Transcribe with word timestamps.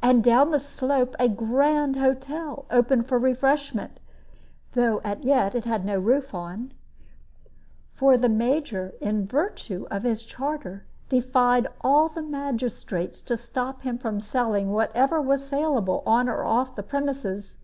And 0.00 0.22
down 0.22 0.52
the 0.52 0.60
slope 0.60 1.16
a 1.18 1.26
grand 1.28 1.96
hotel, 1.96 2.66
open 2.70 3.02
for 3.02 3.18
refreshment, 3.18 3.98
though 4.74 5.00
as 5.02 5.24
yet 5.24 5.56
it 5.56 5.64
had 5.64 5.84
no 5.84 5.98
roof 5.98 6.32
on; 6.32 6.72
for 7.92 8.16
the 8.16 8.28
Major, 8.28 8.92
in 9.00 9.26
virtue 9.26 9.84
of 9.90 10.04
his 10.04 10.24
charter, 10.24 10.84
defied 11.08 11.66
all 11.80 12.08
the 12.08 12.22
magistrates 12.22 13.20
to 13.22 13.36
stop 13.36 13.82
him 13.82 13.98
from 13.98 14.20
selling 14.20 14.70
whatever 14.70 15.20
was 15.20 15.44
salable 15.48 16.04
on 16.06 16.28
or 16.28 16.44
off 16.44 16.76
the 16.76 16.84
premises. 16.84 17.58